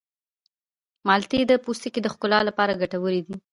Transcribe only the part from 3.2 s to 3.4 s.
دي.